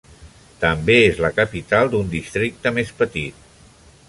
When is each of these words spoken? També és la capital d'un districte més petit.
També 0.63 0.95
és 1.11 1.21
la 1.25 1.31
capital 1.41 1.93
d'un 1.93 2.11
districte 2.17 2.75
més 2.79 2.95
petit. 3.05 3.49